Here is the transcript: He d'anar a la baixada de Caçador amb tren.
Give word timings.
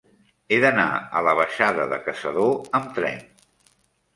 He 0.55 0.57
d'anar 0.61 0.85
a 1.19 1.21
la 1.27 1.35
baixada 1.41 1.85
de 1.93 1.99
Caçador 2.07 2.59
amb 2.81 2.89
tren. 2.99 3.23